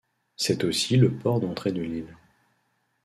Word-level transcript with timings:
C'est 0.35 0.63
aussi 0.63 0.97
le 0.97 1.15
port 1.15 1.39
d'entrée 1.39 1.71
de 1.71 1.83
l'île. 1.83 2.17